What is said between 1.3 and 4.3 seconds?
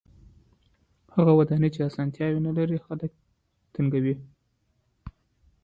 ودانۍ چې اسانتیاوې نلري خلک تنګوي.